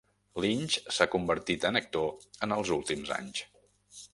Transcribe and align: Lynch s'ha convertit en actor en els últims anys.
Lynch 0.43 0.77
s'ha 0.95 1.07
convertit 1.15 1.67
en 1.71 1.79
actor 1.81 2.09
en 2.47 2.57
els 2.57 2.73
últims 2.79 3.13
anys. 3.19 3.45